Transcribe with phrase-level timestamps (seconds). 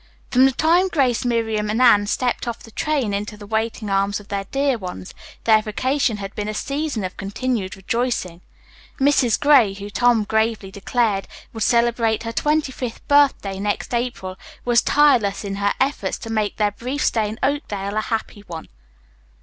[0.31, 4.19] From the time Grace, Miriam and Anne stepped off the train into the waiting arms
[4.19, 8.41] of their dear ones, their vacation had been a season of continued rejoicing.
[8.99, 9.39] Mrs.
[9.39, 15.43] Gray, who, Tom gravely declared, would celebrate her twenty fifth birthday next April, was tireless
[15.43, 18.69] in her efforts to make their brief stay in Oakdale a happy one.